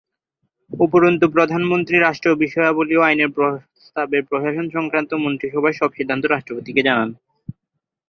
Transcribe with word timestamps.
উপরন্তু, 0.71 1.25
প্রধানমন্ত্রী 1.29 1.95
রাষ্ট্র 1.97 2.29
বিষয়াবলি 2.35 2.93
ও 2.97 3.01
আইনের 3.01 3.33
প্রস্তাবের 3.35 4.23
প্রশাসন 4.29 4.67
সংক্রান্ত 4.69 5.11
মন্ত্রীসভার 5.15 5.73
সব 5.73 5.89
সিদ্ধান্ত 5.93 6.23
রাষ্ট্রপতিকে 6.25 6.81
জানান। 6.83 7.09